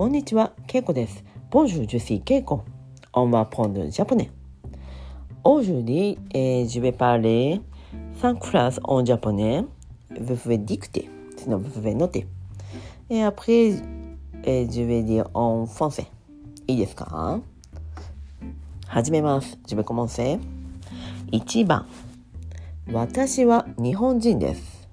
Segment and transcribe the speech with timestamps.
[0.00, 1.22] こんにちは、ケイコです。
[1.50, 2.64] Bonjour, je suis Keiko.
[3.12, 4.30] On va apprendre japonais.
[5.44, 9.66] Aujourd'hui、えー、 je vais parler, cinq phrases en japonais,
[10.08, 12.08] vous faites dictée, sinon vous faites noter.
[12.08, 12.26] Et
[13.10, 13.72] après、
[14.42, 16.06] えー、 je vais dire en français。
[16.66, 17.38] いいですか？
[18.86, 19.58] 始めます。
[19.66, 20.40] Je vais commencer。
[21.30, 21.86] 1番。
[22.90, 24.88] 私は日本人です。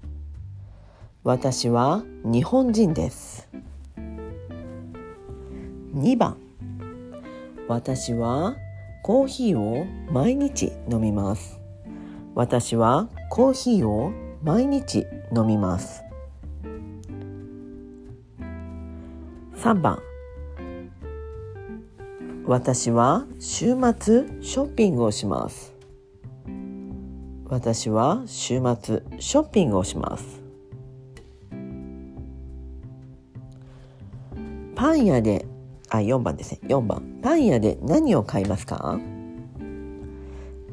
[1.23, 3.46] 私は日本人です。
[5.97, 6.37] 2番
[7.67, 8.55] 私は
[9.01, 11.59] コーヒーを毎日飲みます。
[12.35, 14.11] 私はコーヒーを
[14.43, 16.03] 毎日飲みます。
[19.55, 19.99] 3番
[22.45, 25.73] 私は週末ショッピングをします。
[27.45, 30.43] 私は週末ショッピングをします。
[34.77, 35.46] パン屋で、
[35.89, 36.59] あ、4番ですね。
[36.63, 37.19] 4番。
[37.21, 38.99] パン屋で何を買いますか？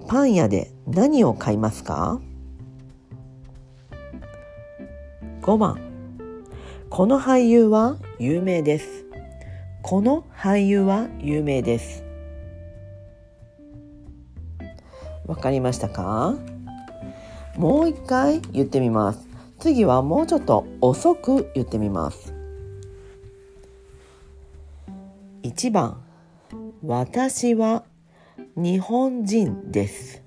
[0.08, 2.20] パン屋で何を買いますか
[5.42, 5.80] ?5 番。
[6.90, 9.06] この俳優は有名です。
[9.82, 12.04] この俳優は有名です。
[15.26, 16.34] わかりましたか？
[17.56, 19.28] もう一回言ってみます。
[19.58, 22.33] 次はもうちょっと遅く言ってみます。
[25.44, 26.02] 1番
[26.82, 27.84] 私は
[28.56, 30.22] 日本人です。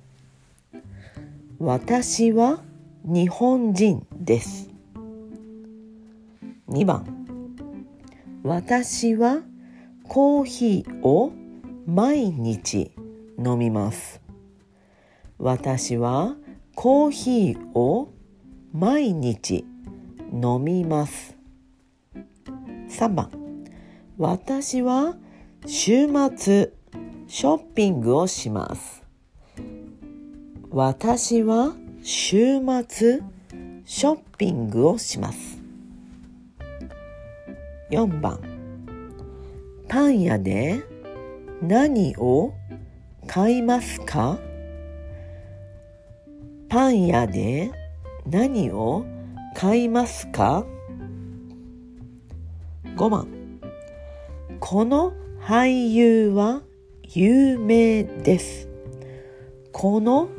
[1.57, 2.61] 私は
[3.03, 4.69] 日本人です。
[6.69, 7.25] 2番
[8.43, 9.41] 私は
[10.07, 11.33] コーヒーを
[11.87, 12.91] 毎日
[13.43, 14.21] 飲みます。
[15.39, 16.35] 私は
[16.75, 18.13] コーヒーを
[18.71, 19.65] 毎日
[20.31, 21.35] 飲みます。
[22.89, 23.46] 3番
[24.19, 25.15] 私は
[25.67, 26.71] 週末
[27.27, 29.03] ショッピングをします。
[30.71, 33.21] 私は週末
[33.85, 35.61] ショッピングをします。
[37.91, 38.39] 4番
[39.87, 40.81] パン屋で
[41.61, 42.55] 何を
[43.27, 44.39] 買いますか？
[46.69, 47.71] パン屋で
[48.25, 49.05] 何を
[49.53, 50.65] 買いますか
[52.95, 53.36] ?5 番
[54.59, 56.63] この俳優は
[57.03, 58.67] 有名です。
[59.71, 60.29] この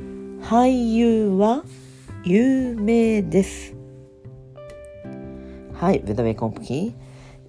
[0.43, 1.65] 俳優は
[2.25, 3.75] 有名です。
[5.73, 6.95] はい、ブダベコンプキー。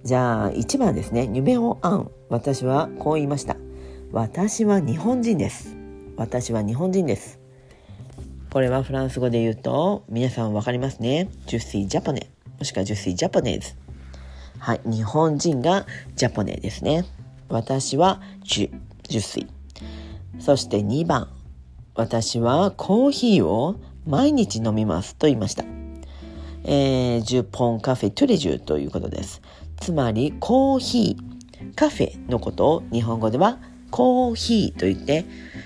[0.04, 1.26] じゃあ、1番ですね。
[1.26, 2.10] ニュメオアン。
[2.28, 3.56] 私はこう言いました。
[4.12, 5.76] 私は日本人です。
[6.16, 7.40] 私は日本人です。
[8.52, 11.28] これはフランス語で言うと、皆さんわかりますね。
[11.46, 12.30] ジュッシージャポネ。
[12.58, 13.89] もしくはジュッシージャポネーズ。
[14.60, 17.06] はい、日本人がジャポネですね。
[17.48, 20.40] 私はジュ、ジュッシー。
[20.40, 21.28] そして2番。
[21.94, 23.76] 私はコーヒーを
[24.06, 25.64] 毎日飲みますと言いました。
[26.64, 29.40] えー、ジュポンカフェトゥレジュということです。
[29.80, 33.58] つまりコーヒー、カフェのことを日本語では
[33.90, 35.24] コーヒーと言って、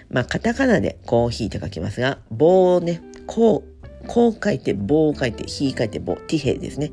[0.08, 6.92] まあカタカナでコーヒーと書きますが、棒をね、こう、こう書いて棒を書いて、ヒー書いて棒、ティヘですね。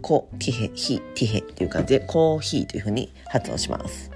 [0.00, 4.10] コ、ティヘ、ヒ、ティヘっていう感じでコーヒーというふうに発音します。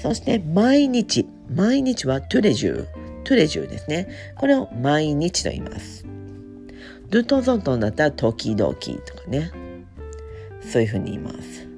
[0.00, 4.08] そして毎日、毎日は tous les jours、tous les jours ですね。
[4.36, 6.06] これを毎日と言います。
[7.10, 9.50] De temps en temps だったら時々とかね。
[10.60, 11.68] そういうふうに言います。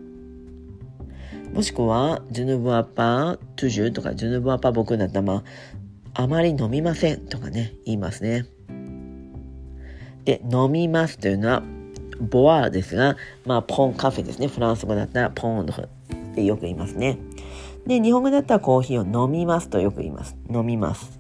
[1.53, 5.43] もしくは、 je ne bois pas tous les jours とか、ジュヌブアパー僕だったら、
[6.15, 8.47] あまり飲みませんとかね、言いますね。
[10.25, 11.63] で、飲みますというのは、
[12.21, 14.49] bois ですが、まあ、 prends café ですね。
[14.49, 17.19] フランス語だったら、 prends ってよく言いますね。
[17.87, 20.37] で、日本語だったらコーヒーを飲みますとよく言います。
[20.51, 21.19] 飲みます。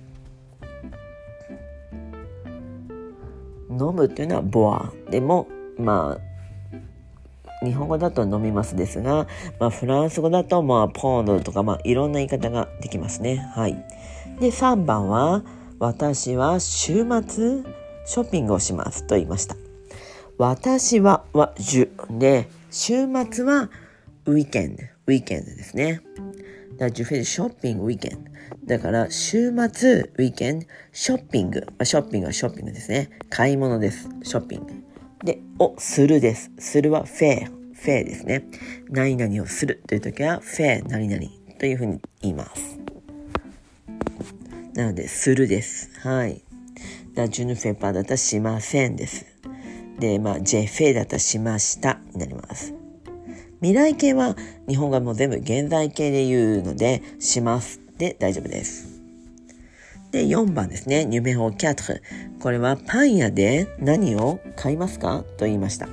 [3.70, 4.92] 飲むっていうのはボア。
[5.10, 5.48] でも、
[5.78, 9.26] まあ、日本語だと飲みますですが、
[9.58, 13.36] まあ、フランス語だと、まあ、ポンドとか、まあ、いろんな言い方ができますね。
[13.54, 13.74] はい。
[14.40, 15.42] で、3番は、
[15.78, 17.62] 私は週末
[18.06, 19.65] ショッピングをしますと言いました。
[20.38, 21.90] 私は、は、じゅ。
[22.10, 23.70] で、週末は、
[24.26, 24.82] ウィーケンド。
[25.06, 26.02] ウィーケンドですね。
[26.72, 28.30] だから、ジュフェショッピングウィーケンド。
[28.66, 31.66] だから、週末、ウィーケンド、ショッピング。
[31.78, 33.08] あ、ショッピングはショッピングですね。
[33.30, 34.10] 買い物です。
[34.24, 34.74] ショッピング。
[35.24, 36.50] で、をするです。
[36.58, 37.46] するはフェア。
[37.46, 38.44] フェアですね。
[38.90, 41.22] 何々をするという時は、フェア何々
[41.58, 42.78] というふうに言います。
[44.74, 45.90] なので、するです。
[46.00, 46.42] はい。
[47.14, 49.35] だジュヌフェパーだったらしませんです。
[49.98, 52.74] で、まあ、ジェフェだったらしましたになります。
[53.60, 54.36] 未来形は
[54.68, 59.00] 日本語もう全部現在形で言うので、しますで大丈夫です。
[60.12, 61.04] で、4番ですね。
[61.04, 62.02] ニュメオキャトル。
[62.40, 65.24] これはパン屋で何を買いますか？
[65.36, 65.88] と言いました。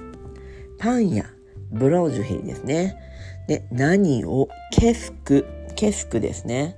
[0.78, 1.26] パン屋、
[1.72, 2.96] ブロージュヒーですね。
[3.48, 5.46] で、何を、ケスク、
[5.76, 6.78] ケスクですね。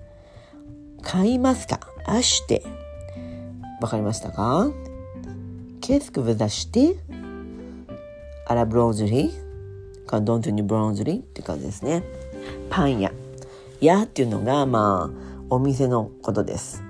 [1.01, 1.79] 買いますか？
[2.05, 2.63] アシュテ。
[3.81, 4.71] わかりましたか？
[5.81, 6.23] ケスク
[8.45, 9.31] que vous achetez à la boulangerie
[10.07, 12.03] quand dans une boulangerie って感じですね。
[12.69, 13.11] パン屋。
[13.81, 16.83] 屋っていうのが、まあ、お店のことです。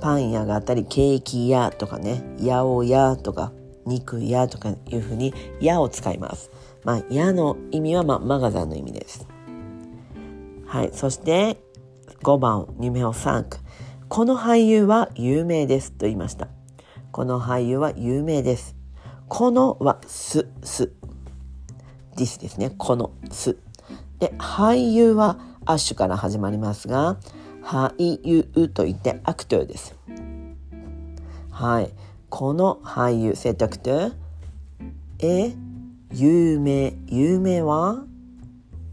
[0.00, 3.52] パン屋があったり、ケーキ屋とかね、八百屋とか、
[3.86, 6.50] 肉屋とかいうふうに、屋を使います。
[6.84, 9.26] まあ、屋の意味は、まあ、マガザンの意味です。
[10.66, 10.90] はい。
[10.92, 11.58] そして、
[12.22, 13.58] 5番、 numéro cinq。
[14.08, 16.48] この俳優は有名ですと言いました。
[17.12, 18.81] この俳優は有名です。
[19.34, 20.92] このは ce、ce。
[22.16, 22.74] this ですね。
[22.76, 23.56] この、 ce。
[24.18, 27.16] で、俳優はアッシュから始まりますが、
[27.62, 29.96] 俳優と言って acteur です。
[31.50, 31.90] はい。
[32.28, 34.12] この俳優、 cet acteur、
[35.20, 35.56] え、
[36.12, 38.04] 有名、有名は、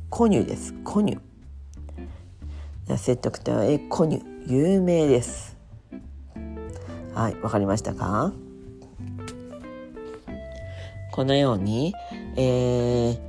[0.09, 0.74] コニュです。
[0.85, 2.97] コニュ。
[2.97, 5.57] セタクト、え、コニュ、有名です。
[7.13, 8.31] はい、わかりましたか？
[11.19, 11.94] このように、
[12.38, 13.19] えー、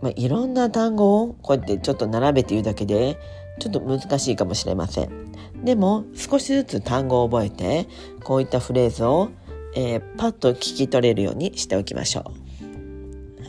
[0.00, 3.18] まあ、いろんな単語をこうやってちょっと並べて言うだけで
[3.58, 5.32] ちょっと難しいかもしれません。
[5.64, 7.88] でも少しずつ単語を覚えて
[8.22, 9.30] こういったフレーズを、
[9.74, 12.30] えー、パッと聞き取れるようにしておきましょ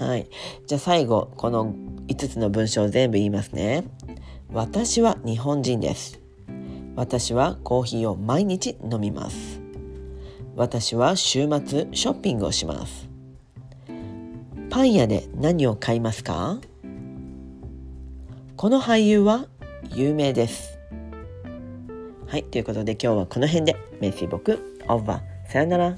[0.01, 0.03] う。
[0.03, 0.27] はい。
[0.65, 1.75] じゃあ最後この
[2.07, 3.83] 5つの文章を全部言いますね。
[4.51, 6.19] 私は日本人です。
[6.95, 9.61] 私はコーヒーを毎日飲みます。
[10.55, 13.06] 私は週末ショッピングをします。
[14.69, 16.59] パン屋で何を買いますか？
[18.57, 19.47] この俳優は
[19.93, 20.77] 有名です。
[22.27, 23.75] はい、ということで今日はこの辺で。
[24.01, 25.51] メッシー僕、オーバー。
[25.51, 25.97] さよなら。